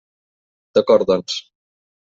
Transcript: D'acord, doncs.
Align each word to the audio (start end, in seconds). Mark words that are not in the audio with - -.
D'acord, 0.79 1.07
doncs. 1.13 1.39